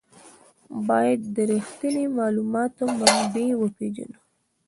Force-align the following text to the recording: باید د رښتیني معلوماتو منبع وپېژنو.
باید 0.87 1.19
د 1.35 1.37
رښتیني 1.51 2.05
معلوماتو 2.17 2.83
منبع 2.99 3.47
وپېژنو. 3.57 4.19